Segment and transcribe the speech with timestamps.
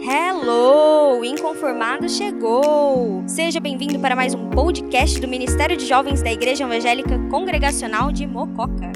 [0.00, 1.24] Hello!
[1.24, 3.24] Inconformado chegou!
[3.26, 8.26] Seja bem-vindo para mais um podcast do Ministério de Jovens da Igreja Evangélica Congregacional de
[8.26, 8.92] Mococa.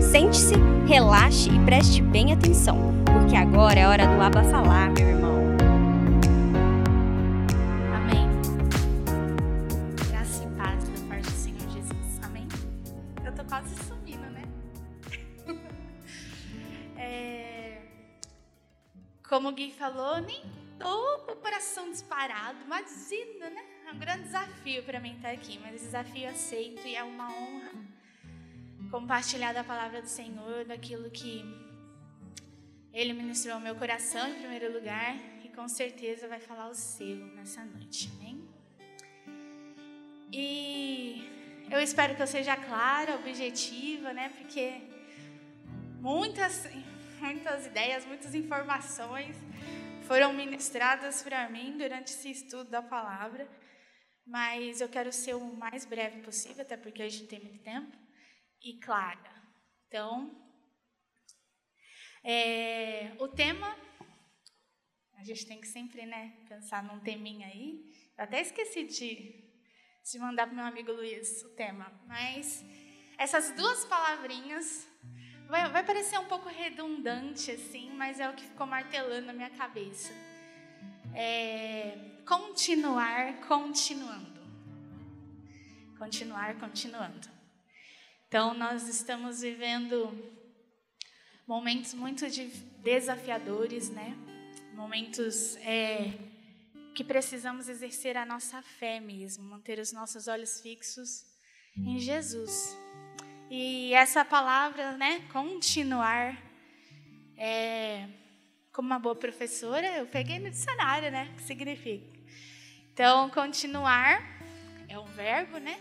[0.00, 0.54] Sente-se,
[0.86, 5.19] relaxe e preste bem atenção, porque agora é hora do Aba falar, meu irmão.
[19.40, 20.42] Como o Gui falou, nem
[20.78, 22.58] tô com o coração disparado.
[22.62, 23.64] Imagina, né?
[23.86, 27.70] É um grande desafio para mim estar aqui, mas desafio aceito e é uma honra
[28.90, 31.42] compartilhar da palavra do Senhor, daquilo que
[32.92, 37.16] Ele ministrou ao meu coração em primeiro lugar e com certeza vai falar o seu
[37.28, 38.12] nessa noite.
[38.16, 38.46] Amém?
[40.30, 44.28] E eu espero que eu seja clara, objetiva, né?
[44.36, 44.82] Porque
[45.98, 46.68] muitas,
[47.20, 49.36] muitas ideias, muitas informações
[50.06, 53.48] foram ministradas para mim durante esse estudo da palavra,
[54.26, 57.96] mas eu quero ser o mais breve possível, até porque a gente tem muito tempo,
[58.62, 59.42] e clara.
[59.86, 60.34] Então,
[62.24, 63.76] é, o tema,
[65.16, 67.90] a gente tem que sempre né, pensar num teminha aí.
[68.16, 69.50] Eu até esqueci de
[70.02, 71.92] de mandar para meu amigo Luiz o tema.
[72.06, 72.64] Mas
[73.18, 74.88] essas duas palavrinhas
[75.50, 79.50] vai, vai parecer um pouco redundante, assim, mas é o que ficou martelando na minha
[79.50, 80.12] cabeça.
[81.14, 84.40] É, continuar continuando.
[85.98, 87.28] Continuar continuando.
[88.28, 90.16] Então, nós estamos vivendo
[91.46, 92.46] momentos muito de-
[92.80, 94.16] desafiadores, né?
[94.72, 96.16] Momentos é,
[96.94, 101.24] que precisamos exercer a nossa fé mesmo, manter os nossos olhos fixos
[101.76, 102.76] em Jesus.
[103.52, 106.40] E essa palavra, né, continuar,
[107.36, 108.06] é,
[108.72, 112.06] como uma boa professora, eu peguei no dicionário, né, que significa.
[112.92, 114.22] Então, continuar
[114.88, 115.80] é um verbo, né,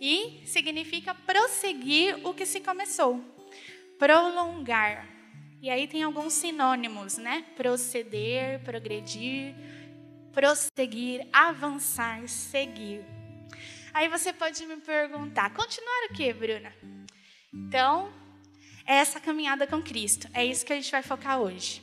[0.00, 3.22] e significa prosseguir o que se começou,
[3.96, 5.08] prolongar.
[5.62, 9.54] E aí tem alguns sinônimos, né, proceder, progredir,
[10.32, 13.04] prosseguir, avançar, seguir.
[13.94, 16.74] Aí você pode me perguntar, continuar o quê, Bruna?
[17.52, 18.12] Então,
[18.84, 20.28] é essa caminhada com Cristo.
[20.34, 21.80] É isso que a gente vai focar hoje.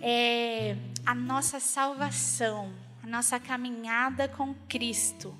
[0.00, 0.74] É
[1.04, 2.74] a nossa salvação,
[3.04, 5.38] a nossa caminhada com Cristo.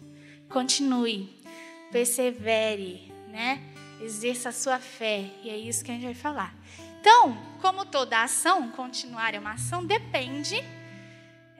[0.50, 1.43] Continue,
[1.91, 3.62] persevere, né?
[4.03, 5.31] Exerça a sua fé.
[5.43, 6.54] E é isso que a gente vai falar.
[7.00, 10.62] Então, como toda ação, continuar é uma ação, depende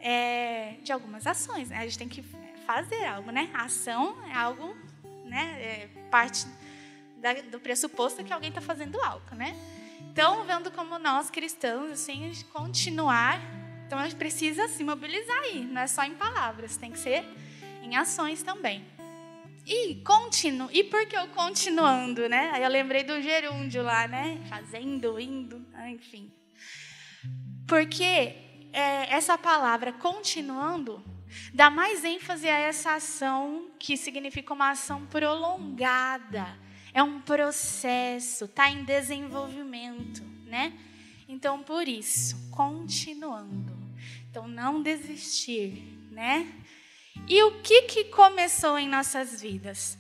[0.01, 1.71] é, de algumas ações.
[1.71, 1.79] Né?
[1.79, 2.23] A gente tem que
[2.69, 3.49] fazer algo, né?
[3.55, 4.77] A ação é algo,
[5.25, 5.57] né?
[5.59, 6.47] É parte
[7.17, 9.57] da, do pressuposto que alguém está fazendo algo, né?
[10.13, 13.41] Então, vendo como nós cristãos, assim, continuar,
[13.87, 17.25] então a gente precisa se mobilizar aí, não é só em palavras, tem que ser
[17.83, 18.85] em ações também.
[19.65, 22.51] E continuo, e por que eu continuando, né?
[22.53, 24.45] Aí eu lembrei do gerúndio lá, né?
[24.47, 26.31] Fazendo, indo, ah, enfim.
[27.67, 28.35] Porque
[28.75, 31.03] é, essa palavra continuando
[31.53, 36.47] dá mais ênfase a essa ação que significa uma ação prolongada.
[36.93, 40.73] É um processo, está em desenvolvimento, né?
[41.29, 43.77] Então, por isso, continuando.
[44.31, 46.51] Então, não desistir, né?
[47.29, 49.99] E o que, que começou em nossas vidas?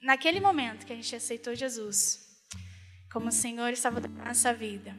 [0.00, 2.26] Naquele momento que a gente aceitou Jesus
[3.12, 4.96] como Senhor e Salvador da nossa vida,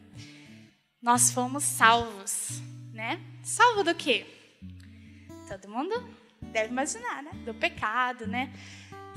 [1.01, 2.61] nós fomos salvos,
[2.93, 3.19] né?
[3.41, 4.40] Salvo do quê?
[5.51, 6.09] Todo mundo
[6.41, 7.31] deve imaginar, né?
[7.43, 8.53] Do pecado, né?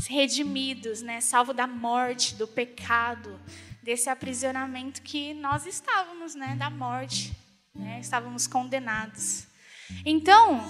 [0.09, 1.21] Redimidos, né?
[1.21, 3.41] Salvo da morte, do pecado,
[3.84, 6.56] desse aprisionamento que nós estávamos, né?
[6.56, 7.33] Da morte,
[7.73, 8.00] né?
[8.00, 9.47] Estávamos condenados.
[10.05, 10.69] Então,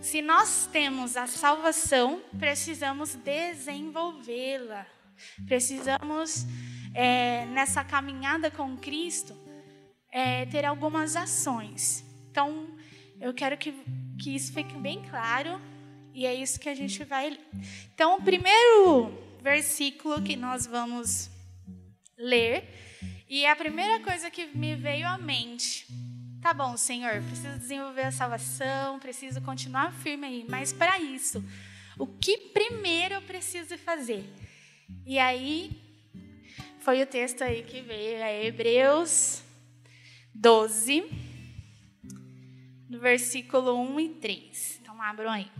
[0.00, 4.86] se nós temos a salvação, precisamos desenvolvê-la.
[5.48, 6.46] Precisamos,
[6.94, 9.36] é, nessa caminhada com Cristo,
[10.12, 12.04] é, ter algumas ações.
[12.30, 12.68] Então,
[13.20, 13.72] eu quero que,
[14.22, 15.60] que isso fique bem claro
[16.14, 17.36] e é isso que a gente vai.
[17.92, 21.28] Então, o primeiro versículo que nós vamos
[22.16, 22.64] ler,
[23.28, 25.88] e a primeira coisa que me veio à mente.
[26.40, 31.42] Tá bom, Senhor, preciso desenvolver a salvação, preciso continuar firme aí, mas para isso,
[31.98, 34.24] o que primeiro eu preciso fazer?
[35.04, 35.72] E aí,
[36.78, 39.42] foi o texto aí que veio, é Hebreus
[40.34, 41.31] 12,
[42.92, 44.78] no versículo 1 e 3.
[44.82, 45.50] Então, abram aí.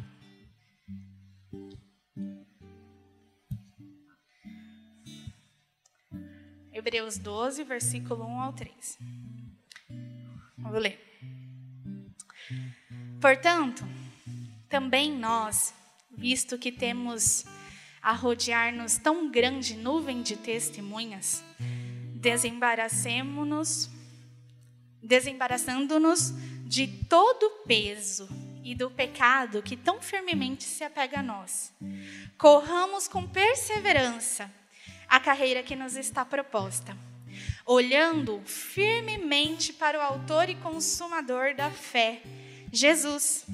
[6.70, 8.98] Hebreus 12, versículo 1 ao 3.
[10.58, 11.00] Vou ler.
[13.18, 13.82] Portanto,
[14.68, 15.74] também nós,
[16.10, 17.46] visto que temos
[18.02, 21.42] a rodear-nos tão grande nuvem de testemunhas,
[22.20, 23.88] desembaracemos-nos,
[25.02, 28.26] desembaraçando-nos de todo o peso
[28.64, 31.70] e do pecado que tão firmemente se apega a nós.
[32.38, 34.50] Corramos com perseverança
[35.06, 36.96] a carreira que nos está proposta,
[37.66, 42.22] olhando firmemente para o Autor e Consumador da fé,
[42.72, 43.44] Jesus,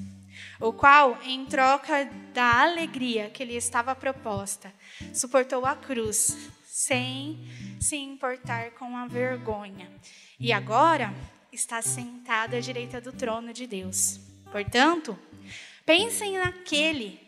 [0.57, 4.73] o qual, em troca da alegria que lhe estava proposta,
[5.13, 7.37] suportou a cruz, sem
[7.81, 9.91] se importar com a vergonha,
[10.39, 11.13] e agora
[11.51, 14.19] está sentado à direita do trono de Deus.
[14.51, 15.17] Portanto,
[15.85, 17.19] pensem naquele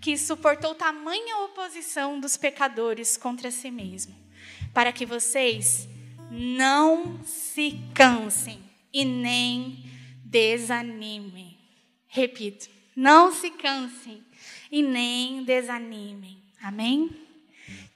[0.00, 4.16] que suportou tamanha oposição dos pecadores contra si mesmo,
[4.72, 5.88] para que vocês
[6.30, 8.62] não se cansem
[8.92, 9.84] e nem
[10.24, 11.58] desanimem.
[12.08, 14.24] Repito, não se cansem
[14.70, 16.42] e nem desanimem.
[16.62, 17.10] Amém?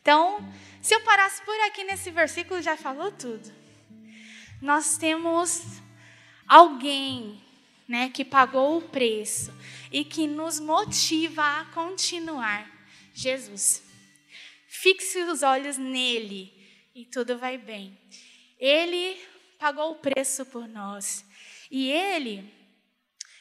[0.00, 0.46] Então,
[0.82, 3.63] se eu parasse por aqui nesse versículo, já falou tudo.
[4.64, 5.62] Nós temos
[6.48, 7.38] alguém
[7.86, 9.52] né, que pagou o preço
[9.92, 12.66] e que nos motiva a continuar.
[13.12, 13.82] Jesus.
[14.66, 16.50] Fixe os olhos nele
[16.94, 17.94] e tudo vai bem.
[18.58, 19.20] Ele
[19.58, 21.26] pagou o preço por nós
[21.70, 22.50] e ele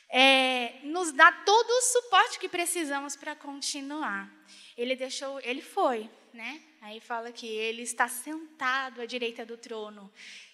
[0.10, 4.30] é, nos dá todo o suporte que precisamos para continuar.
[4.76, 6.62] Ele deixou, ele foi, né?
[6.82, 10.12] Aí fala que ele está sentado à direita do trono.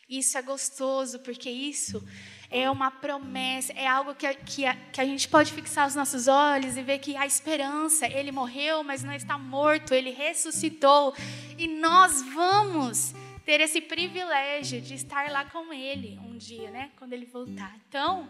[0.09, 2.03] Isso é gostoso, porque isso
[2.49, 6.75] é uma promessa, é algo que, que, que a gente pode fixar os nossos olhos
[6.77, 11.13] e ver que a esperança, ele morreu, mas não está morto, ele ressuscitou.
[11.57, 13.13] E nós vamos
[13.45, 16.89] ter esse privilégio de estar lá com ele um dia, né?
[16.97, 17.75] Quando ele voltar.
[17.87, 18.27] Então,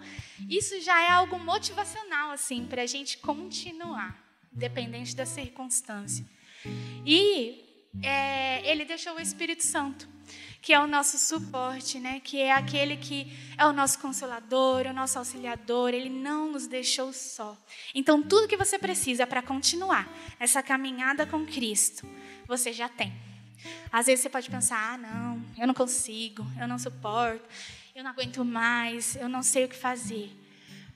[0.50, 4.22] isso já é algo motivacional, assim, para a gente continuar,
[4.54, 6.26] independente da circunstância.
[7.06, 10.19] E é, ele deixou o Espírito Santo
[10.62, 12.20] que é o nosso suporte, né?
[12.20, 17.14] Que é aquele que é o nosso consolador, o nosso auxiliador, ele não nos deixou
[17.14, 17.58] só.
[17.96, 20.08] Então, tudo que você precisa para continuar
[20.40, 22.08] essa caminhada com Cristo,
[22.46, 23.14] você já tem.
[23.92, 27.48] Às vezes você pode pensar: "Ah, não, eu não consigo, eu não suporto,
[27.96, 30.30] eu não aguento mais, eu não sei o que fazer".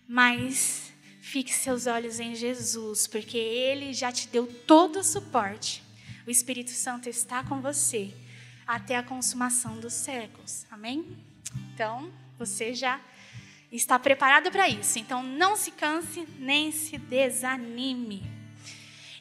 [0.08, 5.82] Mas fique seus olhos em Jesus, porque ele já te deu todo o suporte.
[6.28, 8.14] O Espírito Santo está com você
[8.68, 10.66] até a consumação dos séculos.
[10.72, 11.18] Amém?
[11.74, 13.00] Então, você já
[13.72, 15.00] está preparado para isso.
[15.00, 18.24] Então, não se canse nem se desanime.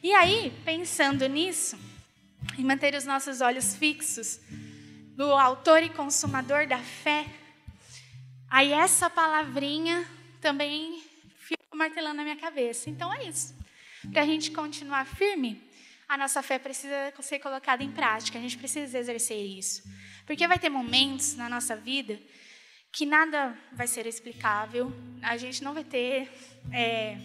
[0.01, 1.77] E aí, pensando nisso,
[2.57, 4.39] em manter os nossos olhos fixos
[5.15, 7.25] no autor e consumador da fé,
[8.49, 10.07] aí essa palavrinha
[10.41, 11.01] também
[11.39, 12.89] fica martelando na minha cabeça.
[12.89, 13.55] Então é isso.
[14.11, 15.61] Para a gente continuar firme,
[16.13, 19.81] a nossa fé precisa ser colocada em prática, a gente precisa exercer isso.
[20.27, 22.19] Porque vai ter momentos na nossa vida
[22.91, 24.93] que nada vai ser explicável,
[25.23, 26.31] a gente não vai ter
[26.71, 27.17] é,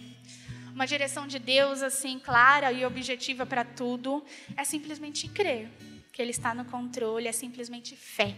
[0.73, 4.25] uma direção de Deus assim clara e objetiva para tudo,
[4.57, 5.69] é simplesmente crer
[6.11, 8.35] que Ele está no controle, é simplesmente fé.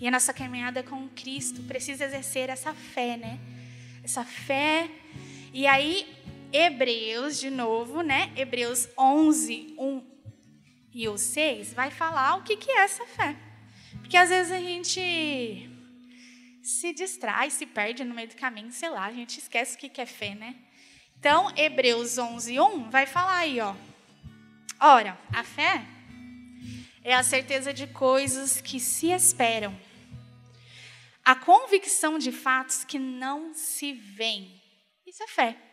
[0.00, 3.40] E a nossa caminhada com Cristo precisa exercer essa fé, né?
[4.04, 4.88] Essa fé.
[5.52, 6.06] E aí,
[6.52, 8.32] Hebreus, de novo, né?
[8.36, 10.10] Hebreus 11, 1
[10.92, 13.36] e o 6, vai falar o que, que é essa fé.
[14.00, 15.70] Porque às vezes a gente
[16.62, 19.88] se distrai, se perde no meio do caminho, sei lá, a gente esquece o que,
[19.88, 20.56] que é fé, né?
[21.18, 23.74] Então, Hebreus 11, 1 vai falar aí, ó.
[24.80, 25.84] Ora, a fé
[27.04, 29.78] é a certeza de coisas que se esperam,
[31.24, 34.60] a convicção de fatos que não se veem.
[35.06, 35.69] Isso é fé.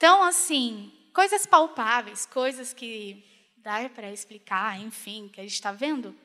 [0.00, 3.22] Então, assim, coisas palpáveis, coisas que
[3.58, 6.16] dá para explicar, enfim, que a gente está vendo,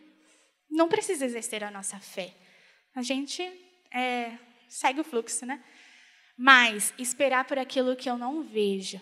[0.72, 2.34] não precisa exercer a nossa fé.
[2.96, 3.44] A gente
[3.94, 4.32] é,
[4.70, 5.62] segue o fluxo, né?
[6.38, 9.01] Mas esperar por aquilo que eu não vejo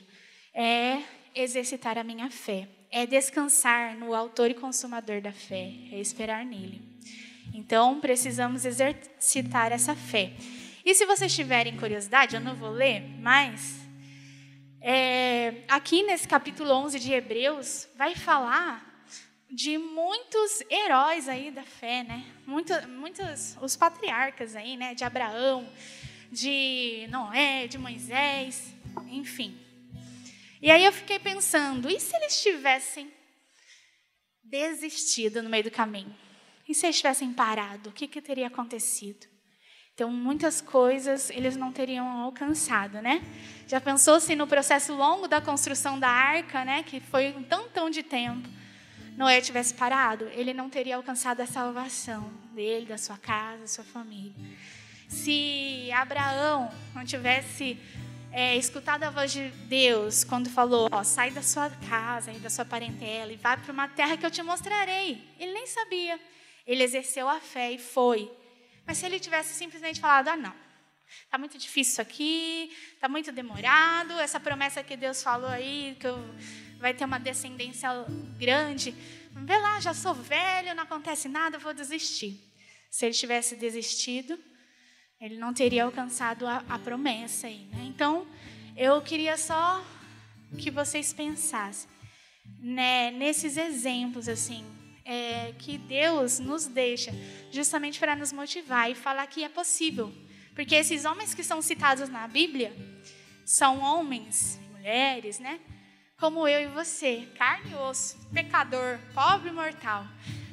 [0.55, 1.03] é
[1.35, 6.81] exercitar a minha fé, é descansar no autor e consumador da fé, é esperar nele.
[7.53, 10.33] Então, precisamos exercitar essa fé.
[10.83, 13.82] E se vocês tiverem curiosidade, eu não vou ler, mas
[14.85, 19.07] é, aqui nesse capítulo 11 de Hebreus, vai falar
[19.49, 22.25] de muitos heróis aí da fé, né?
[22.45, 24.93] Muito, muitos, os patriarcas aí, né?
[24.93, 25.71] De Abraão,
[26.29, 28.75] de Noé, de Moisés,
[29.07, 29.57] enfim.
[30.61, 33.09] E aí eu fiquei pensando, e se eles tivessem
[34.43, 36.13] desistido no meio do caminho?
[36.67, 39.32] E se eles tivessem parado, o que, que teria acontecido?
[39.95, 43.21] Então, muitas coisas eles não teriam alcançado, né?
[43.67, 47.91] Já pensou se no processo longo da construção da arca, né, que foi um tantão
[47.91, 48.49] de tempo,
[49.15, 53.83] Noé tivesse parado, ele não teria alcançado a salvação dele, da sua casa, da sua
[53.83, 54.33] família.
[55.07, 57.77] Se Abraão não tivesse
[58.31, 62.49] é, escutado a voz de Deus quando falou: ó, sai da sua casa e da
[62.49, 65.23] sua parentela e vai para uma terra que eu te mostrarei.
[65.39, 66.19] Ele nem sabia.
[66.65, 68.31] Ele exerceu a fé e foi.
[68.85, 70.53] Mas se ele tivesse simplesmente falado: ah, não,
[71.23, 76.07] está muito difícil isso aqui, está muito demorado, essa promessa que Deus falou aí, que
[76.07, 76.17] eu,
[76.79, 77.89] vai ter uma descendência
[78.37, 78.91] grande,
[79.31, 82.39] vê lá, já sou velho, não acontece nada, vou desistir.
[82.89, 84.37] Se ele tivesse desistido,
[85.19, 87.65] ele não teria alcançado a, a promessa aí.
[87.71, 87.85] Né?
[87.87, 88.27] Então,
[88.75, 89.83] eu queria só
[90.57, 91.89] que vocês pensassem
[92.59, 94.63] né, nesses exemplos assim
[95.05, 97.11] é, que Deus nos deixa
[97.51, 100.13] justamente para nos motivar e falar que é possível.
[100.55, 102.75] Porque esses homens que são citados na Bíblia
[103.45, 105.59] são homens mulheres, né?
[106.17, 110.05] Como eu e você, carne e osso, pecador, pobre e mortal.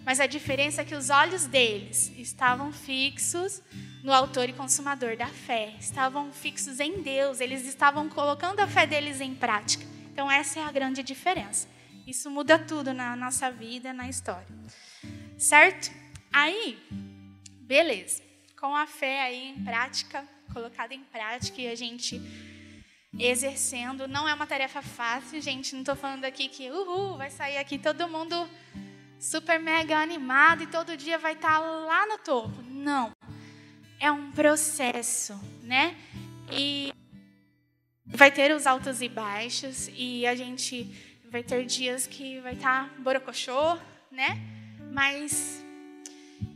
[0.05, 3.63] Mas a diferença é que os olhos deles estavam fixos
[4.03, 5.75] no autor e consumador da fé.
[5.79, 9.85] Estavam fixos em Deus, eles estavam colocando a fé deles em prática.
[10.13, 11.69] Então, essa é a grande diferença.
[12.11, 14.49] Isso muda tudo na nossa vida, na história.
[15.39, 15.93] Certo?
[16.33, 16.77] Aí,
[17.61, 18.21] beleza.
[18.59, 22.21] Com a fé aí em prática, colocada em prática e a gente
[23.17, 25.73] exercendo, não é uma tarefa fácil, gente.
[25.73, 28.35] Não estou falando aqui que, uhul, vai sair aqui todo mundo
[29.21, 32.61] super mega animado e todo dia vai estar tá lá no topo.
[32.63, 33.13] Não
[34.01, 35.95] é um processo, né?
[36.51, 36.93] E
[38.05, 42.89] vai ter os altos e baixos e a gente vai ter dias que vai estar
[42.89, 43.79] tá borocochô,
[44.11, 44.39] né?
[44.93, 45.65] Mas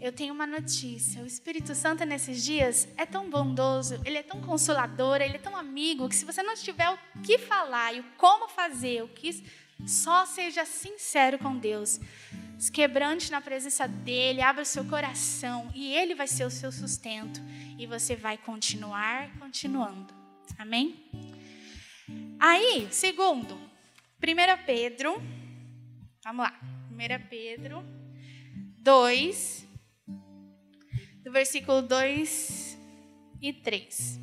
[0.00, 1.22] eu tenho uma notícia.
[1.22, 5.56] O Espírito Santo nesses dias é tão bondoso, ele é tão consolador, ele é tão
[5.56, 9.44] amigo que se você não tiver o que falar e o como fazer, o que
[9.86, 12.00] só seja sincero com Deus.
[12.58, 16.72] Se quebrante na presença dele, abra o seu coração e ele vai ser o seu
[16.72, 17.40] sustento
[17.78, 20.14] e você vai continuar continuando.
[20.58, 20.96] Amém?
[22.38, 23.58] Aí, segundo,
[24.22, 25.22] 1 Pedro,
[26.24, 27.84] vamos lá, 1 Pedro
[28.78, 29.66] 2,
[31.22, 32.78] do versículo 2
[33.40, 34.20] e 3.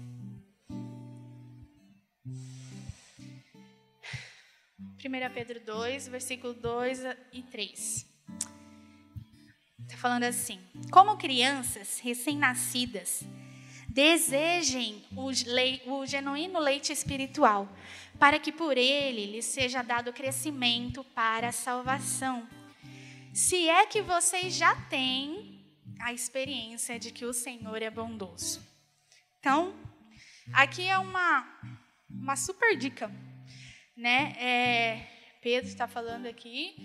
[5.04, 7.00] 1 Pedro 2, versículo 2
[7.34, 8.06] e 3.
[9.80, 10.60] Está falando assim:
[10.92, 13.24] Como crianças recém-nascidas,
[13.88, 15.32] desejem o,
[15.92, 17.68] o genuíno leite espiritual,
[18.22, 22.48] para que por ele lhes seja dado crescimento para a salvação.
[23.34, 25.66] Se é que vocês já têm
[26.00, 28.62] a experiência de que o Senhor é bondoso.
[29.40, 29.74] Então,
[30.54, 31.60] aqui é uma,
[32.08, 33.12] uma super dica,
[33.98, 34.36] né?
[34.38, 35.08] É,
[35.42, 36.76] Pedro está falando aqui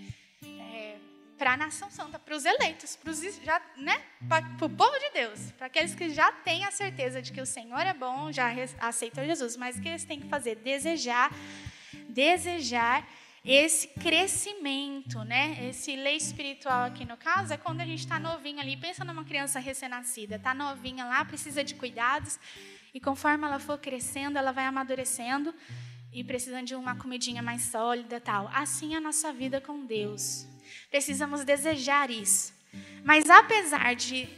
[1.37, 4.03] para a nação santa, para os eleitos, para os já, né?
[4.29, 7.47] Para o povo de Deus, para aqueles que já têm a certeza de que o
[7.47, 8.49] Senhor é bom, já
[8.81, 10.57] aceitam Jesus, mas o que eles têm que fazer?
[10.57, 11.31] Desejar,
[12.09, 13.07] desejar
[13.45, 15.69] esse crescimento, né?
[15.69, 18.77] Esse lei espiritual aqui no caso é quando a gente está novinho ali.
[18.77, 22.41] Pensa numa criança recém-nascida, está novinha lá, precisa de cuidados
[22.93, 25.55] e conforme ela for crescendo, ela vai amadurecendo
[26.13, 28.51] e precisando de uma comidinha mais sólida, tal.
[28.53, 30.47] Assim é a nossa vida com Deus.
[30.91, 32.53] Precisamos desejar isso.
[33.05, 34.29] Mas apesar de,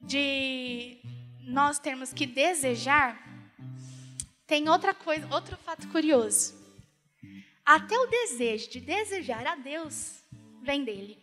[0.00, 0.98] de
[1.42, 3.18] nós termos que desejar,
[4.46, 6.54] tem outra coisa, outro fato curioso.
[7.64, 10.22] Até o desejo de desejar a Deus
[10.62, 11.18] vem dele.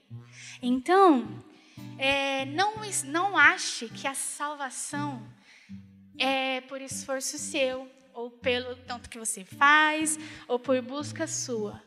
[0.62, 1.44] Então,
[1.98, 5.28] é, não, não ache que a salvação
[6.18, 10.18] é por esforço seu, ou pelo tanto que você faz,
[10.48, 11.84] ou por busca sua.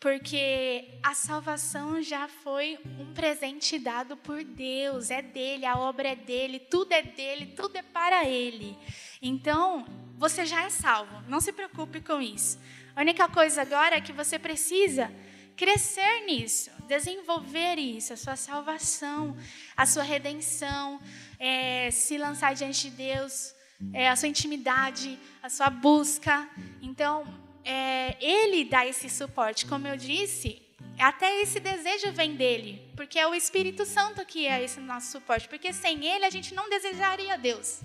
[0.00, 6.16] Porque a salvação já foi um presente dado por Deus, é dele, a obra é
[6.16, 8.78] dele, tudo é dele, tudo é para ele.
[9.20, 9.84] Então,
[10.16, 12.58] você já é salvo, não se preocupe com isso.
[12.96, 15.12] A única coisa agora é que você precisa
[15.54, 19.36] crescer nisso, desenvolver isso, a sua salvação,
[19.76, 20.98] a sua redenção,
[21.38, 23.54] é, se lançar diante de Deus,
[23.92, 26.48] é, a sua intimidade, a sua busca.
[26.82, 27.26] Então,
[27.64, 29.66] é, ele dá esse suporte.
[29.66, 30.62] Como eu disse,
[30.98, 35.48] até esse desejo vem dele, porque é o Espírito Santo que é esse nosso suporte.
[35.48, 37.80] Porque sem ele a gente não desejaria Deus.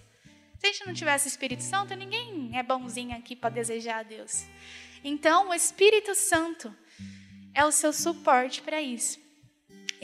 [0.58, 4.46] Se a gente não tivesse Espírito Santo, ninguém é bonzinho aqui para desejar a Deus.
[5.04, 6.74] Então, o Espírito Santo
[7.54, 9.20] é o seu suporte para isso.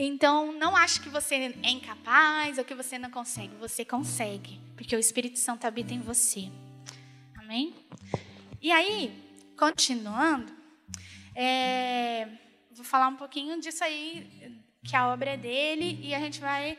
[0.01, 3.53] Então, não ache que você é incapaz ou que você não consegue.
[3.57, 6.49] Você consegue, porque o Espírito Santo habita em você.
[7.35, 7.75] Amém?
[8.61, 9.13] E aí,
[9.57, 10.53] continuando,
[11.35, 12.29] é,
[12.71, 16.77] vou falar um pouquinho disso aí, que a obra é dele, e a gente vai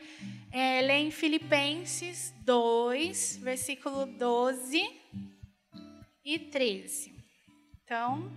[0.51, 4.83] é, ler em Filipenses 2, versículo 12
[6.25, 7.13] e 13.
[7.83, 8.31] Então,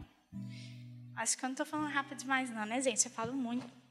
[1.16, 3.02] acho que eu não estou falando rápido demais, não, né, gente?
[3.06, 3.83] Eu falo muito.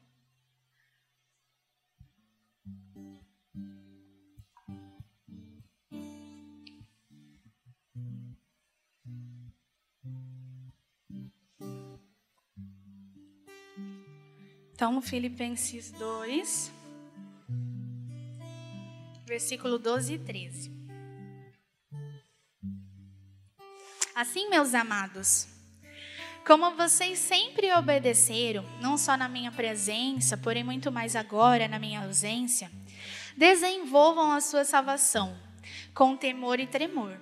[14.74, 16.72] Então, Filipenses 2,
[19.24, 20.72] versículo 12 e 13.
[24.16, 25.46] Assim, meus amados,
[26.44, 32.02] como vocês sempre obedeceram, não só na minha presença, porém muito mais agora na minha
[32.02, 32.68] ausência,
[33.36, 35.38] desenvolvam a sua salvação
[35.94, 37.16] com temor e tremor.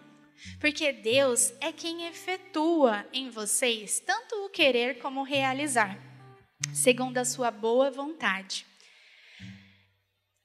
[0.59, 6.12] Porque Deus é quem efetua em vocês tanto o querer como o realizar
[6.73, 8.67] segundo a sua boa vontade.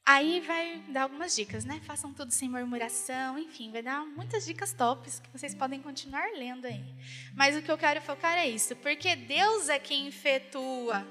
[0.06, 1.82] Aí vai dar algumas dicas, né?
[1.84, 6.66] Façam tudo sem murmuração, enfim, vai dar muitas dicas tops que vocês podem continuar lendo
[6.66, 6.96] aí.
[7.36, 11.06] Mas o que eu quero focar é isso, porque Deus é quem efetua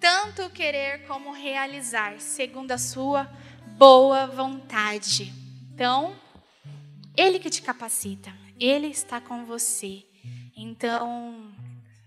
[0.00, 3.24] tanto querer como realizar, segundo a sua
[3.76, 5.32] boa vontade.
[5.74, 6.16] Então,
[7.16, 10.04] Ele que te capacita, Ele está com você.
[10.56, 11.52] Então,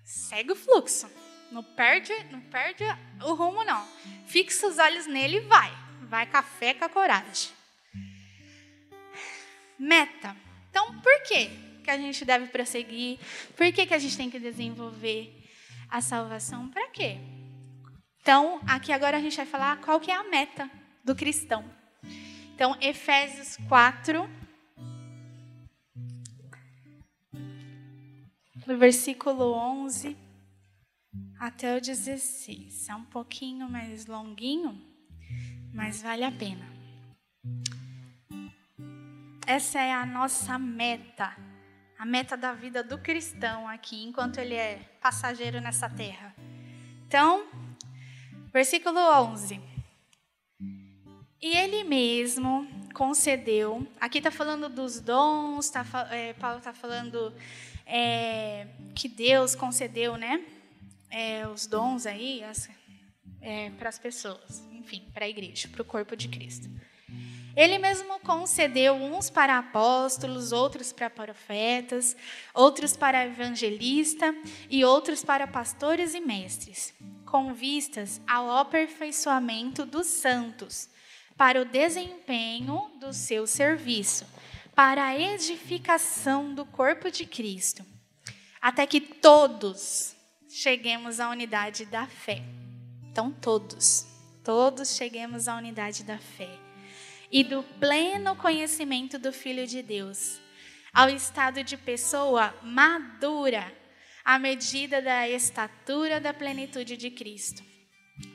[0.03, 1.09] segue o fluxo.
[1.51, 2.83] Não perde, não perde
[3.25, 3.85] o rumo, não.
[4.25, 5.69] Fixa os olhos nele e vai.
[6.03, 7.51] Vai com a fé, com a coragem.
[9.77, 10.35] Meta.
[10.69, 11.49] Então, por que
[11.83, 13.19] que a gente deve prosseguir?
[13.57, 15.45] Por que, que a gente tem que desenvolver
[15.89, 16.69] a salvação?
[16.69, 17.17] Para quê?
[18.21, 20.71] Então, aqui agora a gente vai falar qual que é a meta
[21.03, 21.65] do cristão.
[22.55, 24.29] Então, Efésios 4,
[28.65, 30.30] no versículo 11
[31.41, 32.87] até o 16.
[32.87, 34.79] É um pouquinho mais longuinho,
[35.73, 36.63] mas vale a pena.
[39.47, 41.35] Essa é a nossa meta,
[41.97, 46.35] a meta da vida do cristão aqui, enquanto ele é passageiro nessa terra.
[47.07, 47.47] Então,
[48.53, 49.59] versículo 11.
[51.41, 57.33] E ele mesmo concedeu, aqui está falando dos dons, tá, é, Paulo está falando
[57.83, 60.60] é, que Deus concedeu, né?
[61.11, 62.41] É, os dons aí
[63.41, 66.69] é, para as pessoas, enfim, para a igreja, para o corpo de Cristo.
[67.55, 72.15] Ele mesmo concedeu uns para apóstolos, outros para profetas,
[72.53, 74.33] outros para evangelista
[74.69, 76.93] e outros para pastores e mestres,
[77.25, 80.89] com vistas ao aperfeiçoamento dos santos,
[81.35, 84.25] para o desempenho do seu serviço,
[84.73, 87.85] para a edificação do corpo de Cristo,
[88.61, 90.15] até que todos
[90.51, 92.43] cheguemos à unidade da fé.
[93.09, 94.05] Então, todos,
[94.43, 96.49] todos cheguemos à unidade da fé
[97.31, 100.39] e do pleno conhecimento do Filho de Deus,
[100.93, 103.73] ao estado de pessoa madura,
[104.25, 107.63] à medida da estatura da plenitude de Cristo,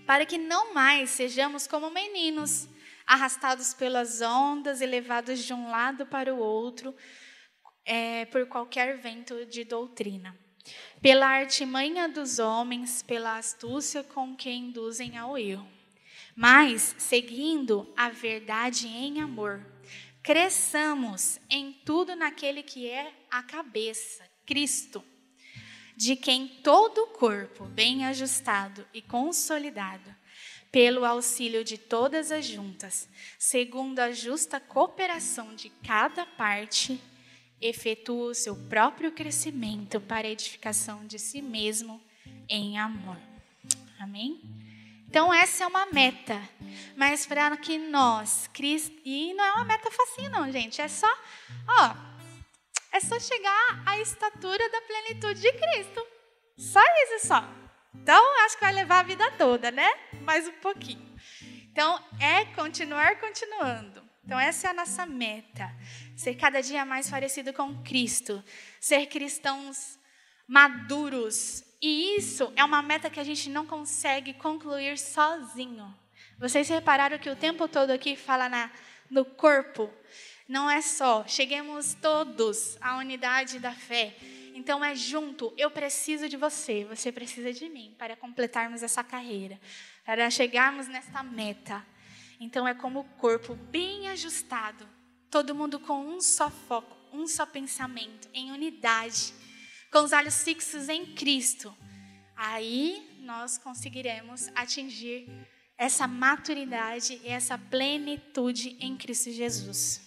[0.06, 2.66] para que não mais sejamos como meninos,
[3.06, 6.96] arrastados pelas ondas e levados de um lado para o outro
[7.84, 10.45] é, por qualquer vento de doutrina
[11.00, 15.68] pela artimanha dos homens, pela astúcia com que induzem ao erro,
[16.34, 19.64] mas seguindo a verdade em amor,
[20.22, 25.04] cresçamos em tudo naquele que é a cabeça, Cristo,
[25.96, 30.14] de quem todo o corpo, bem ajustado e consolidado,
[30.70, 37.00] pelo auxílio de todas as juntas, segundo a justa cooperação de cada parte,
[37.60, 42.00] efetua o seu próprio crescimento para a edificação de si mesmo
[42.48, 43.18] em amor.
[43.98, 44.40] Amém?
[45.08, 46.40] Então, essa é uma meta.
[46.96, 50.80] Mas para que nós, Cristo, e não é uma meta facinho, não, gente.
[50.80, 51.10] É só,
[51.68, 51.94] ó,
[52.92, 56.06] é só chegar à estatura da plenitude de Cristo.
[56.58, 57.44] Só isso só.
[57.94, 59.90] Então, acho que vai levar a vida toda, né?
[60.22, 61.14] Mais um pouquinho.
[61.70, 64.05] Então, é continuar continuando.
[64.26, 65.72] Então, essa é a nossa meta.
[66.16, 68.42] Ser cada dia mais parecido com Cristo.
[68.80, 69.96] Ser cristãos
[70.48, 71.62] maduros.
[71.80, 75.96] E isso é uma meta que a gente não consegue concluir sozinho.
[76.38, 78.68] Vocês repararam que o tempo todo aqui fala na,
[79.08, 79.88] no corpo.
[80.48, 81.24] Não é só.
[81.28, 84.16] Cheguemos todos à unidade da fé.
[84.54, 85.54] Então é junto.
[85.56, 89.60] Eu preciso de você, você precisa de mim para completarmos essa carreira,
[90.04, 91.86] para chegarmos nesta meta.
[92.38, 94.86] Então é como o corpo bem ajustado,
[95.30, 99.32] todo mundo com um só foco, um só pensamento, em unidade,
[99.90, 101.74] com os olhos fixos em Cristo.
[102.36, 105.28] Aí nós conseguiremos atingir
[105.78, 110.02] essa maturidade e essa plenitude em Cristo Jesus.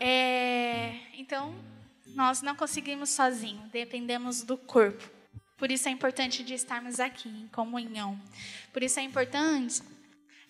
[0.00, 1.54] É, então,
[2.14, 5.02] nós não conseguimos sozinhos, dependemos do corpo.
[5.56, 8.20] Por isso é importante de estarmos aqui em comunhão.
[8.72, 9.82] Por isso é importante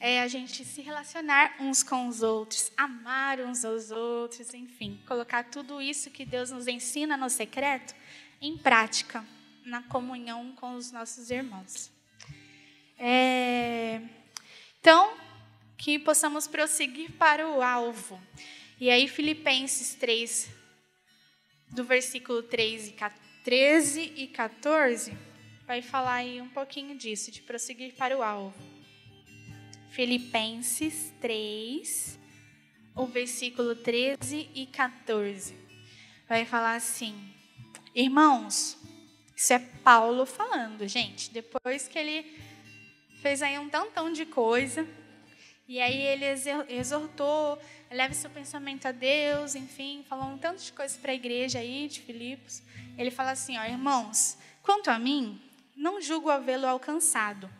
[0.00, 5.44] é, a gente se relacionar uns com os outros, amar uns aos outros, enfim, colocar
[5.44, 7.94] tudo isso que Deus nos ensina no secreto
[8.40, 9.24] em prática,
[9.64, 11.90] na comunhão com os nossos irmãos.
[12.96, 14.00] É,
[14.80, 15.16] então,
[15.76, 18.20] que possamos prosseguir para o alvo.
[18.80, 20.48] E aí, Filipenses 3,
[21.70, 22.96] do versículo 3 e
[23.44, 25.16] 13 e 14,
[25.66, 28.77] vai falar aí um pouquinho disso, de prosseguir para o alvo.
[29.98, 32.16] Filipenses 3,
[32.94, 35.56] o versículo 13 e 14.
[36.28, 37.16] Vai falar assim:
[37.92, 38.78] Irmãos,
[39.34, 41.32] isso é Paulo falando, gente.
[41.32, 42.32] Depois que ele
[43.20, 44.86] fez aí um tantão de coisa,
[45.66, 46.26] e aí ele
[46.68, 51.58] exortou, leve seu pensamento a Deus, enfim, falou um tanto de coisas para a igreja
[51.58, 52.62] aí de Filipos.
[52.96, 55.42] Ele fala assim, ó, irmãos, quanto a mim,
[55.76, 57.50] não julgo havê-lo alcançado,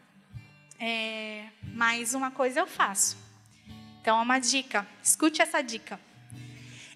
[0.79, 3.17] é, mas uma coisa eu faço.
[4.01, 6.01] Então, é uma dica, escute essa dica.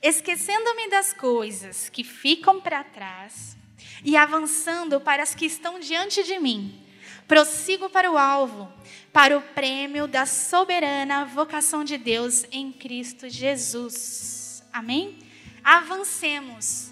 [0.00, 3.56] Esquecendo-me das coisas que ficam para trás
[4.04, 6.84] e avançando para as que estão diante de mim,
[7.28, 8.72] prossigo para o alvo,
[9.12, 14.62] para o prêmio da soberana vocação de Deus em Cristo Jesus.
[14.72, 15.18] Amém?
[15.62, 16.90] Avancemos.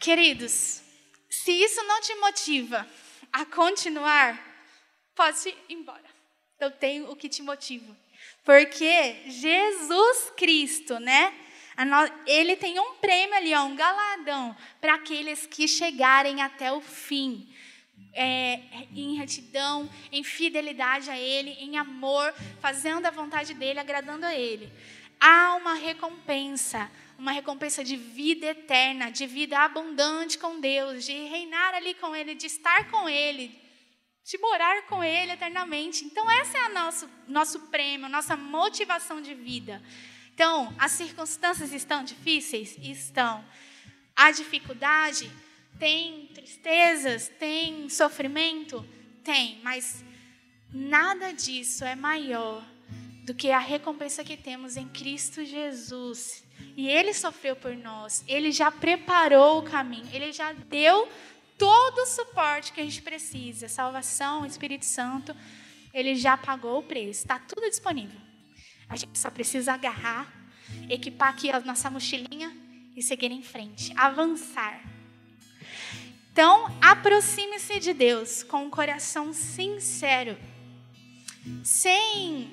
[0.00, 0.82] Queridos,
[1.28, 2.86] se isso não te motiva
[3.32, 4.51] a continuar,
[5.14, 6.04] pode ir embora.
[6.58, 7.96] Eu tenho o que te motiva.
[8.44, 11.34] Porque Jesus Cristo, né?
[12.26, 17.48] Ele tem um prêmio ali, ó, um galadão, para aqueles que chegarem até o fim.
[18.14, 18.60] É,
[18.94, 24.70] em retidão, em fidelidade a Ele, em amor, fazendo a vontade dEle, agradando a Ele.
[25.18, 31.74] Há uma recompensa, uma recompensa de vida eterna, de vida abundante com Deus, de reinar
[31.74, 33.61] ali com Ele, de estar com Ele,
[34.24, 36.04] de morar com Ele eternamente.
[36.04, 39.82] Então, esse é o nosso, nosso prêmio, nossa motivação de vida.
[40.34, 42.76] Então, as circunstâncias estão difíceis?
[42.80, 43.44] Estão.
[44.14, 45.30] Há dificuldade?
[45.78, 47.28] Tem tristezas?
[47.28, 48.86] Tem sofrimento?
[49.22, 50.04] Tem, mas
[50.72, 52.64] nada disso é maior
[53.24, 56.44] do que a recompensa que temos em Cristo Jesus.
[56.76, 61.08] E Ele sofreu por nós, Ele já preparou o caminho, Ele já deu
[61.58, 65.34] todo o suporte que a gente precisa, salvação, Espírito Santo,
[65.92, 68.20] ele já pagou o preço, está tudo disponível.
[68.88, 70.32] A gente só precisa agarrar,
[70.88, 72.56] equipar aqui a nossa mochilinha
[72.96, 74.82] e seguir em frente, avançar.
[76.32, 80.36] Então, aproxime-se de Deus com um coração sincero,
[81.62, 82.50] sem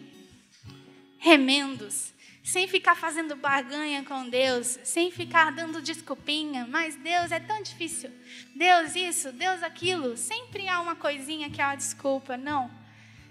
[1.17, 7.61] remendos, sem ficar fazendo barganha com Deus, sem ficar dando desculpinha, mas Deus é tão
[7.61, 8.11] difícil.
[8.55, 12.37] Deus isso, Deus aquilo, sempre há uma coisinha que é uma desculpa.
[12.37, 12.71] Não.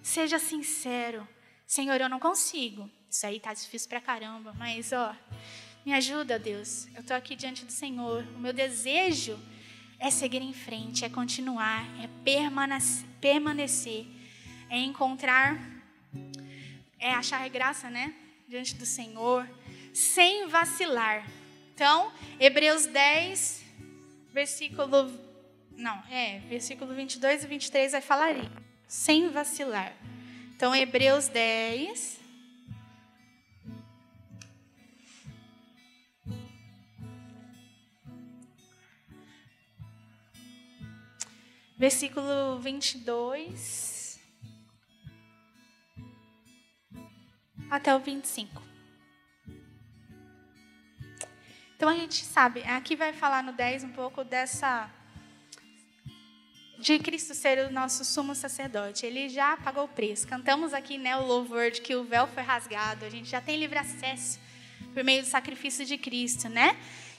[0.03, 1.27] Seja sincero.
[1.67, 2.91] Senhor, eu não consigo.
[3.11, 5.15] Isso aí tá difícil pra caramba, mas ó,
[5.85, 6.87] me ajuda, Deus.
[6.95, 8.23] Eu tô aqui diante do Senhor.
[8.37, 9.39] O meu desejo
[9.99, 12.09] é seguir em frente, é continuar, é
[13.21, 14.07] permanecer,
[14.71, 15.59] é encontrar,
[16.99, 18.15] é achar graça, né?
[18.49, 19.47] Diante do Senhor,
[19.93, 21.29] sem vacilar.
[21.75, 23.63] Então, Hebreus 10,
[24.33, 25.13] versículo.
[25.77, 28.35] Não, é, versículo 22 e 23 vai falar.
[28.89, 29.95] Sem vacilar.
[30.57, 32.19] Então, Hebreus 10.
[41.77, 43.98] Versículo 22.
[47.71, 48.63] Até o 25.
[51.77, 54.91] Então a gente sabe, aqui vai falar no 10 um pouco dessa
[56.79, 59.05] de Cristo ser o nosso sumo sacerdote.
[59.05, 60.27] Ele já pagou o preço.
[60.27, 63.05] Cantamos aqui né, o louvor de que o véu foi rasgado.
[63.05, 64.39] A gente já tem livre acesso
[64.95, 66.77] por meio do sacrifício de Cristo, né?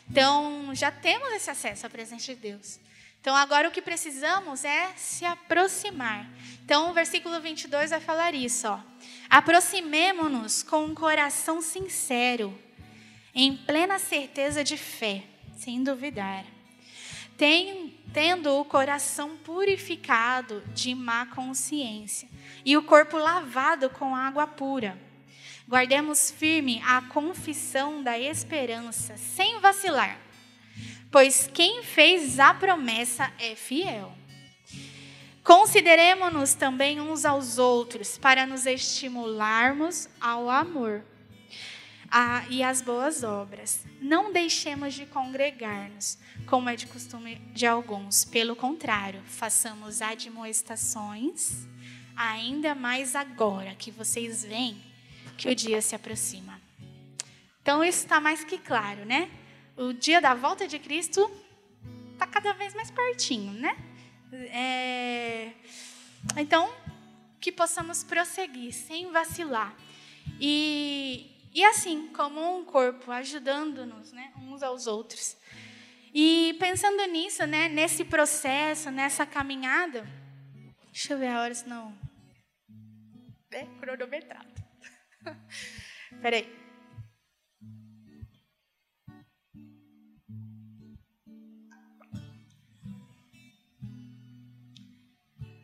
[0.09, 2.79] Então, já temos esse acesso à presença de Deus.
[3.21, 6.25] Então, agora o que precisamos é se aproximar.
[6.63, 8.67] Então, o versículo 22 vai falar isso.
[9.29, 12.57] Aproximemo-nos com um coração sincero,
[13.35, 15.23] em plena certeza de fé,
[15.57, 16.45] sem duvidar.
[17.37, 22.27] Tem, tendo o coração purificado de má consciência
[22.65, 24.99] e o corpo lavado com água pura.
[25.67, 30.17] Guardemos firme a confissão da esperança, sem vacilar,
[31.11, 34.13] pois quem fez a promessa é fiel.
[35.43, 41.03] Consideremos-nos também uns aos outros para nos estimularmos ao amor
[42.11, 43.83] a, e às boas obras.
[44.01, 48.23] Não deixemos de congregar-nos, como é de costume de alguns.
[48.23, 51.67] Pelo contrário, façamos admoestações,
[52.15, 54.79] ainda mais agora que vocês veem
[55.37, 56.59] que o dia se aproxima.
[57.61, 59.29] Então, isso está mais que claro, né?
[59.79, 61.31] O dia da volta de Cristo
[62.11, 63.77] está cada vez mais pertinho, né?
[64.51, 65.53] É...
[66.35, 66.69] Então,
[67.39, 69.73] que possamos prosseguir sem vacilar.
[70.37, 75.37] E, e assim, como um corpo, ajudando-nos né, uns aos outros.
[76.13, 80.05] E pensando nisso, né, nesse processo, nessa caminhada,
[80.91, 81.97] deixa eu ver a hora, senão.
[83.49, 84.61] É cronometrado.
[86.21, 86.58] Peraí.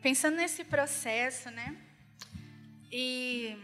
[0.06, 1.76] Pensando nesse processo, né?
[2.92, 3.56] E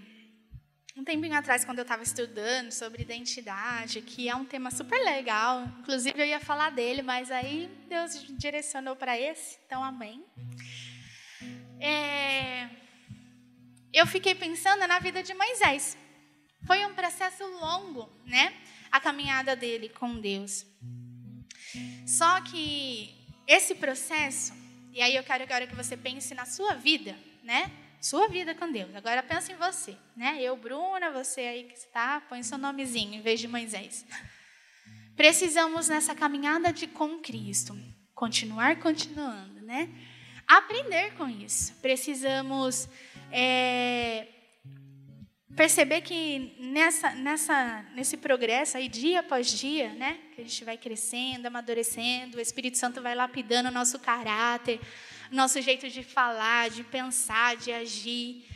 [0.96, 5.62] um tempinho atrás, quando eu estava estudando sobre identidade, que é um tema super legal,
[5.78, 10.26] inclusive eu ia falar dele, mas aí Deus direcionou para esse, então amém.
[11.78, 12.68] É,
[13.92, 15.96] eu fiquei pensando na vida de Moisés.
[16.66, 18.52] Foi um processo longo, né?
[18.90, 20.66] A caminhada dele com Deus.
[22.04, 23.14] Só que
[23.46, 24.52] esse processo,
[24.92, 27.70] e aí eu quero agora que você pense na sua vida, né?
[28.02, 28.94] sua vida com Deus.
[28.96, 30.36] Agora pensa em você, né?
[30.42, 34.04] Eu, Bruna, você aí que está, põe seu nomezinho em vez de Moisés.
[35.14, 37.78] Precisamos nessa caminhada de com Cristo
[38.12, 39.88] continuar continuando, né?
[40.48, 41.74] Aprender com isso.
[41.80, 42.88] Precisamos
[43.30, 44.26] é,
[45.56, 50.18] perceber que nessa, nessa, nesse progresso aí, dia após dia, né?
[50.34, 54.80] Que a gente vai crescendo, amadurecendo, o Espírito Santo vai lapidando o nosso caráter,
[55.30, 58.46] nosso jeito de falar, de pensar, de agir.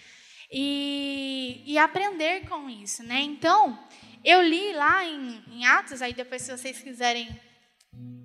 [0.51, 3.21] E, e aprender com isso, né?
[3.21, 3.79] Então,
[4.25, 7.29] eu li lá em, em Atos, aí depois se vocês quiserem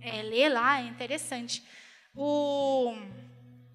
[0.01, 1.63] é, ler lá, é interessante.
[2.13, 2.93] O,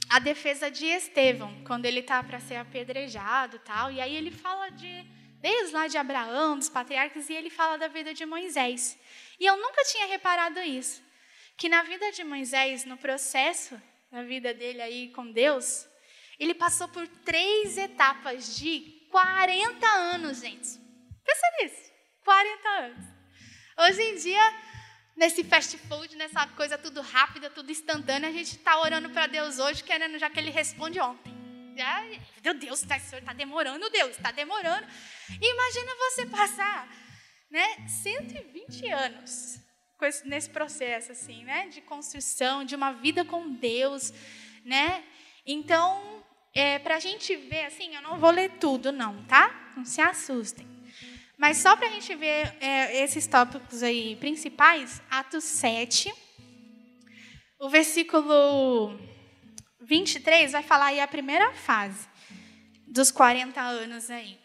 [0.08, 3.90] a defesa de Estevão, quando ele está para ser apedrejado tal.
[3.90, 5.04] E aí ele fala de,
[5.40, 8.98] desde lá de Abraão, dos patriarcas, e ele fala da vida de Moisés.
[9.38, 11.02] E eu nunca tinha reparado isso.
[11.56, 15.86] Que na vida de Moisés, no processo na vida dele aí com Deus,
[16.38, 20.78] ele passou por três etapas de 40 anos, gente.
[21.24, 21.92] Pensa nisso,
[22.24, 23.04] 40 anos.
[23.78, 24.54] Hoje em dia,
[25.16, 29.58] nesse fast food, nessa coisa tudo rápida, tudo instantânea, a gente está orando para Deus
[29.58, 31.34] hoje, querendo já que Ele responde ontem.
[31.76, 32.04] Já,
[32.44, 34.86] meu Deus, está tá demorando, Deus, está demorando.
[35.40, 36.88] Imagina você passar
[37.50, 39.60] né, 120 anos
[40.24, 44.12] nesse processo assim, né, de construção de uma vida com Deus,
[44.64, 45.02] né?
[45.46, 46.22] Então,
[46.54, 49.72] é, para a gente ver assim, eu não vou ler tudo não, tá?
[49.76, 50.75] Não se assustem.
[51.36, 56.12] Mas só para a gente ver é, esses tópicos aí principais, Atos 7,
[57.58, 58.98] o versículo
[59.80, 62.08] 23 vai falar aí a primeira fase
[62.86, 64.38] dos 40 anos aí.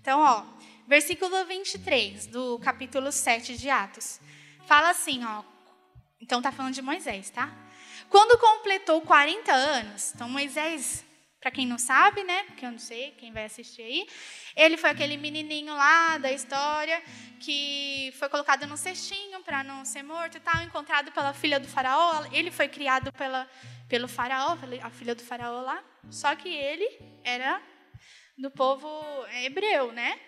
[0.00, 0.44] Então, ó,
[0.86, 4.20] versículo 23 do capítulo 7 de Atos.
[4.66, 5.42] Fala assim, ó.
[6.20, 7.52] Então tá falando de Moisés, tá?
[8.12, 11.02] Quando completou 40 anos, então Moisés,
[11.40, 12.44] para quem não sabe, né?
[12.44, 14.06] Porque eu não sei, quem vai assistir aí,
[14.54, 17.02] ele foi aquele menininho lá da história
[17.40, 21.66] que foi colocado no cestinho para não ser morto e tal, encontrado pela filha do
[21.66, 22.26] faraó.
[22.30, 23.48] Ele foi criado pela,
[23.88, 25.82] pelo faraó, a filha do faraó lá.
[26.10, 26.86] Só que ele
[27.24, 27.62] era
[28.36, 28.86] do povo
[29.42, 30.20] hebreu, né?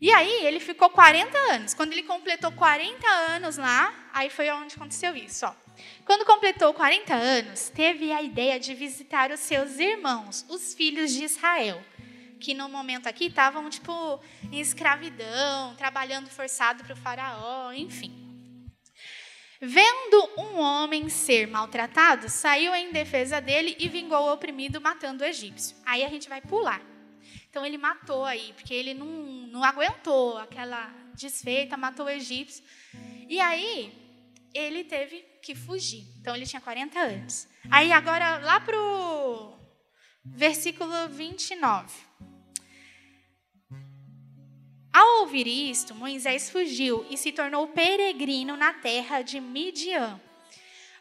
[0.00, 1.74] E aí ele ficou 40 anos.
[1.74, 5.44] Quando ele completou 40 anos lá, aí foi onde aconteceu isso.
[5.44, 5.54] Ó.
[6.04, 11.24] Quando completou 40 anos, teve a ideia de visitar os seus irmãos, os filhos de
[11.24, 11.82] Israel,
[12.40, 18.22] que no momento aqui estavam tipo em escravidão, trabalhando forçado para o faraó, enfim.
[19.60, 25.26] Vendo um homem ser maltratado, saiu em defesa dele e vingou o oprimido, matando o
[25.26, 25.76] egípcio.
[25.86, 26.82] Aí a gente vai pular.
[27.48, 32.64] Então ele matou aí, porque ele não, não aguentou aquela desfeita, matou o egípcio.
[33.28, 33.92] E aí
[34.52, 36.06] ele teve que fugir.
[36.20, 37.48] Então ele tinha 40 anos.
[37.70, 39.58] Aí agora lá para o
[40.24, 42.12] versículo 29.
[44.92, 50.20] Ao ouvir isto, Moisés fugiu e se tornou peregrino na terra de Midian,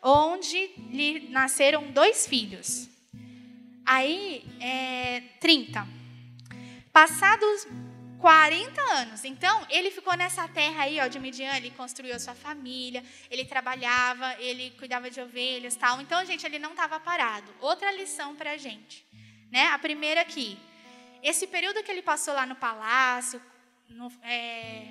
[0.01, 2.89] onde lhe nasceram dois filhos.
[3.85, 5.85] Aí, é, 30.
[6.93, 7.67] Passados
[8.21, 9.25] 40 anos.
[9.25, 13.43] Então, ele ficou nessa terra aí, ó, de Midian, ele construiu a sua família, ele
[13.43, 15.99] trabalhava, ele cuidava de ovelhas, tal.
[15.99, 17.51] Então, gente, ele não estava parado.
[17.59, 19.03] Outra lição para a gente,
[19.51, 19.65] né?
[19.69, 20.57] A primeira aqui,
[21.23, 23.41] esse período que ele passou lá no palácio,
[23.89, 24.89] no, é,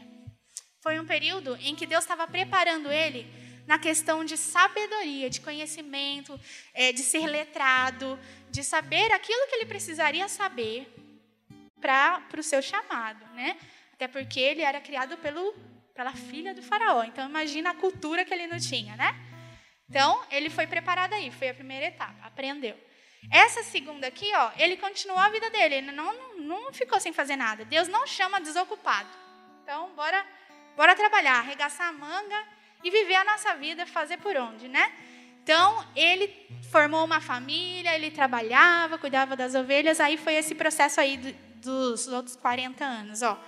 [0.81, 3.27] foi um período em que Deus estava preparando ele
[3.65, 6.39] na questão de sabedoria, de conhecimento,
[6.75, 8.19] é, de ser letrado,
[8.51, 10.93] de saber aquilo que ele precisaria saber
[11.81, 13.57] para o seu chamado, né?
[13.95, 15.55] Até porque ele era criado pelo,
[15.95, 17.05] pela filha do faraó.
[17.05, 19.15] Então imagina a cultura que ele não tinha, né?
[19.89, 22.79] Então ele foi preparado aí, foi a primeira etapa, aprendeu.
[23.31, 27.37] Essa segunda aqui, ó, ele continuou a vida dele, ele não, não ficou sem fazer
[27.37, 27.65] nada.
[27.65, 29.09] Deus não chama desocupado.
[29.63, 30.25] Então bora,
[30.77, 32.45] bora trabalhar, arregaçar a manga
[32.83, 34.91] e viver a nossa vida, fazer por onde, né?
[35.43, 36.33] Então, ele
[36.71, 41.17] formou uma família, ele trabalhava, cuidava das ovelhas, aí foi esse processo aí
[41.61, 43.23] dos outros 40 anos.
[43.23, 43.39] Ó.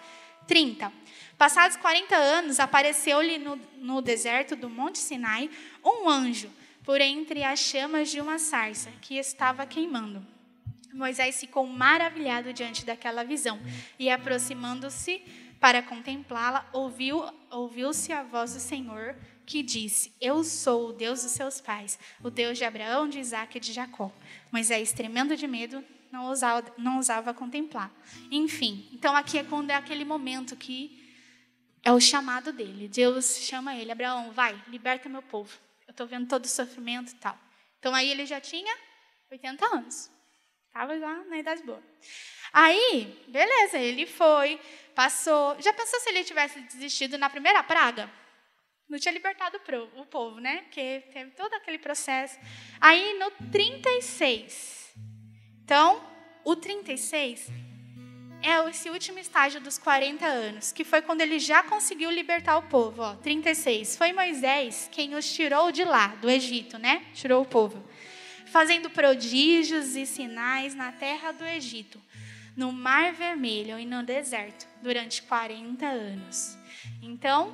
[0.47, 0.93] 30.
[1.39, 5.51] Passados 40 anos, apareceu-lhe no, no deserto do Monte Sinai
[5.85, 6.51] um anjo,
[6.85, 10.25] por entre as chamas de uma sarça que estava queimando.
[10.93, 13.59] Moisés ficou maravilhado diante daquela visão
[13.99, 15.23] e, aproximando-se
[15.59, 21.33] para contemplá-la, ouviu, ouviu-se a voz do Senhor que disse: Eu sou o Deus dos
[21.33, 24.13] seus pais, o Deus de Abraão, de Isaac e de Jacó.
[24.51, 27.01] Moisés, tremendo de medo, não ousava, não
[27.35, 27.91] contemplar.
[28.31, 31.03] Enfim, então aqui é quando é aquele momento que
[31.83, 32.87] é o chamado dele.
[32.87, 35.51] Deus chama ele, Abraão, vai, liberta meu povo.
[35.87, 37.37] Eu estou vendo todo o sofrimento e tal.
[37.79, 38.77] Então aí ele já tinha
[39.31, 40.11] 80 anos.
[40.67, 41.83] Estava já na idade boa.
[42.53, 44.61] Aí, beleza, ele foi,
[44.95, 45.61] passou.
[45.61, 48.11] Já pensou se ele tivesse desistido na primeira praga?
[48.89, 49.59] Não tinha libertado
[49.97, 50.63] o povo, né?
[50.63, 52.39] Porque teve todo aquele processo.
[52.81, 54.82] Aí no 36,
[55.73, 56.03] então,
[56.45, 57.51] o 36
[58.43, 62.65] é esse último estágio dos 40 anos, que foi quando ele já conseguiu libertar o
[62.65, 63.01] povo.
[63.01, 63.97] Ó, 36.
[63.97, 67.07] Foi Moisés quem os tirou de lá, do Egito, né?
[67.15, 67.83] Tirou o povo.
[68.49, 71.99] Fazendo prodígios e sinais na terra do Egito,
[72.55, 76.59] no Mar Vermelho e no deserto, durante 40 anos.
[77.01, 77.51] Então,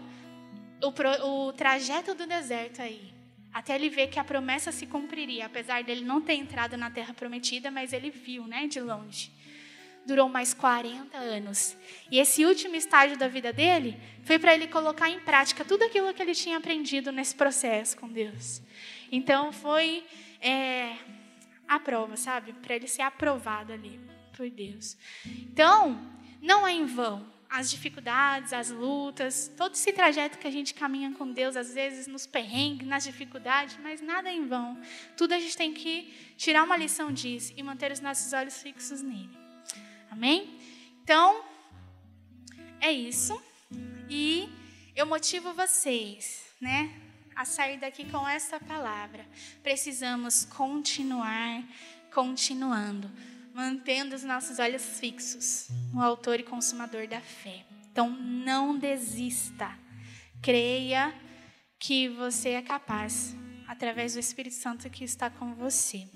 [0.82, 3.16] o, o trajeto do deserto aí
[3.52, 7.14] até ele ver que a promessa se cumpriria, apesar dele não ter entrado na terra
[7.14, 9.32] prometida, mas ele viu, né, de longe.
[10.06, 11.76] Durou mais 40 anos.
[12.10, 16.14] E esse último estágio da vida dele foi para ele colocar em prática tudo aquilo
[16.14, 18.62] que ele tinha aprendido nesse processo com Deus.
[19.10, 20.04] Então foi
[20.40, 20.96] é,
[21.66, 22.52] a prova, sabe?
[22.54, 24.00] Para ele ser aprovado ali
[24.34, 24.96] por Deus.
[25.26, 26.00] Então,
[26.40, 31.12] não é em vão as dificuldades, as lutas, todo esse trajeto que a gente caminha
[31.12, 34.78] com Deus, às vezes nos perrengues, nas dificuldades, mas nada em vão.
[35.16, 39.00] Tudo a gente tem que tirar uma lição disso e manter os nossos olhos fixos
[39.00, 39.30] nele.
[40.10, 40.58] Amém?
[41.02, 41.42] Então,
[42.80, 43.40] é isso.
[44.10, 44.48] E
[44.94, 46.94] eu motivo vocês, né,
[47.34, 49.26] a sair daqui com essa palavra.
[49.62, 51.62] Precisamos continuar
[52.12, 53.10] continuando
[53.58, 57.64] mantendo os nossos olhos fixos no Autor e Consumador da fé.
[57.90, 59.76] Então, não desista.
[60.40, 61.12] Creia
[61.76, 63.34] que você é capaz,
[63.66, 66.06] através do Espírito Santo que está com você.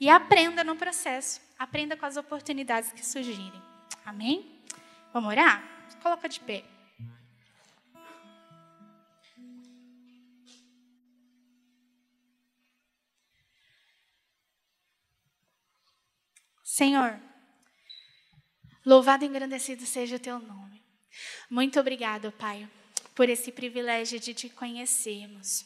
[0.00, 1.40] E aprenda no processo.
[1.58, 3.60] Aprenda com as oportunidades que surgirem.
[4.06, 4.62] Amém?
[5.12, 5.64] Vamos orar?
[6.00, 6.62] Coloca de pé.
[16.74, 17.20] Senhor,
[18.84, 20.82] louvado e engrandecido seja o teu nome.
[21.48, 22.68] Muito obrigado, Pai,
[23.14, 25.64] por esse privilégio de te conhecermos.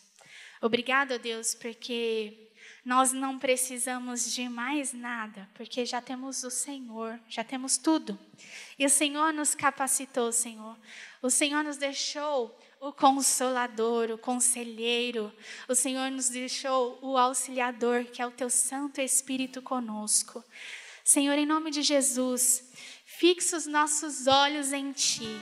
[0.60, 2.52] Obrigado, Deus, porque
[2.84, 8.18] nós não precisamos de mais nada, porque já temos o Senhor, já temos tudo.
[8.78, 10.78] E o Senhor nos capacitou, Senhor.
[11.22, 15.34] O Senhor nos deixou o consolador, o conselheiro.
[15.70, 20.44] O Senhor nos deixou o auxiliador, que é o teu Santo Espírito conosco.
[21.08, 22.62] Senhor, em nome de Jesus,
[23.06, 25.40] fixa os nossos olhos em Ti.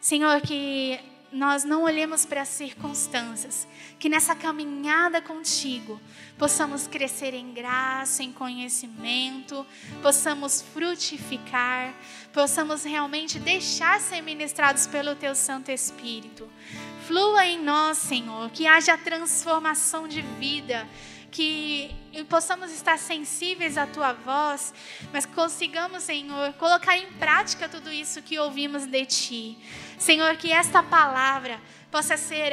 [0.00, 0.98] Senhor, que
[1.30, 6.00] nós não olhemos para as circunstâncias, que nessa caminhada contigo
[6.38, 9.66] possamos crescer em graça, em conhecimento,
[10.00, 11.94] possamos frutificar,
[12.32, 16.48] possamos realmente deixar ser ministrados pelo Teu Santo Espírito.
[17.06, 20.88] Flua em nós, Senhor, que haja transformação de vida
[21.32, 21.90] que
[22.28, 24.72] possamos estar sensíveis à tua voz,
[25.12, 29.58] mas consigamos, Senhor, colocar em prática tudo isso que ouvimos de ti.
[29.98, 31.58] Senhor, que esta palavra
[31.90, 32.52] possa ser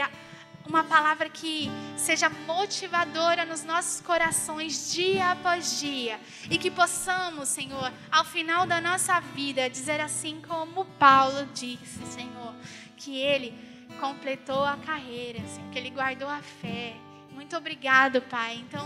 [0.66, 6.20] uma palavra que seja motivadora nos nossos corações dia após dia
[6.50, 12.56] e que possamos, Senhor, ao final da nossa vida dizer assim como Paulo disse, Senhor,
[12.96, 13.54] que ele
[14.00, 17.09] completou a carreira, Senhor, que ele guardou a fé.
[17.40, 18.62] Muito obrigado, Pai.
[18.68, 18.86] Então,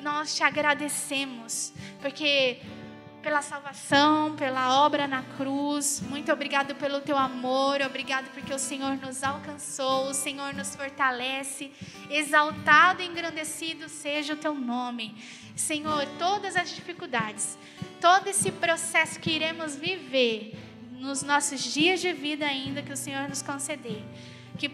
[0.00, 2.60] nós te agradecemos, porque
[3.20, 6.00] pela salvação, pela obra na cruz.
[6.08, 11.72] Muito obrigado pelo teu amor, obrigado porque o Senhor nos alcançou, o Senhor nos fortalece.
[12.08, 15.20] Exaltado e engrandecido seja o teu nome.
[15.56, 17.58] Senhor, todas as dificuldades,
[18.00, 20.56] todo esse processo que iremos viver
[20.92, 24.04] nos nossos dias de vida ainda que o Senhor nos conceder
[24.60, 24.68] que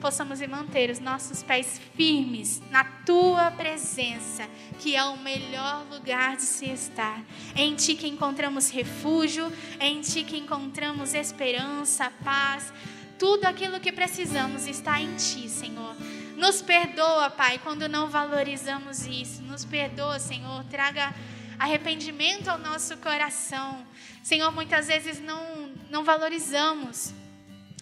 [0.00, 6.42] possamos manter os nossos pés firmes na tua presença, que é o melhor lugar de
[6.42, 7.22] se estar.
[7.54, 12.72] Em ti que encontramos refúgio, em ti que encontramos esperança, paz.
[13.18, 15.94] Tudo aquilo que precisamos está em ti, Senhor.
[16.34, 19.42] Nos perdoa, Pai, quando não valorizamos isso.
[19.42, 20.64] Nos perdoa, Senhor.
[20.64, 21.14] Traga
[21.58, 23.86] arrependimento ao nosso coração.
[24.22, 27.12] Senhor, muitas vezes não, não valorizamos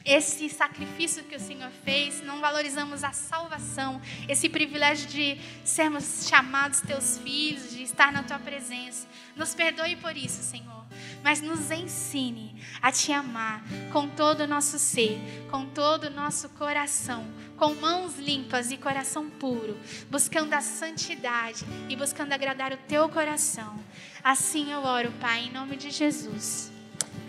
[0.04, 6.82] esse sacrifício que o Senhor fez, não valorizamos a salvação, esse privilégio de sermos chamados
[6.82, 9.06] teus filhos, de estar na tua presença.
[9.34, 10.84] Nos perdoe por isso, Senhor,
[11.22, 15.18] mas nos ensine a te amar com todo o nosso ser,
[15.50, 17.26] com todo o nosso coração,
[17.56, 19.76] com mãos limpas e coração puro,
[20.10, 23.82] buscando a santidade e buscando agradar o teu coração.
[24.22, 26.70] Assim eu oro, Pai, em nome de Jesus.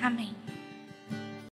[0.01, 0.44] Amém.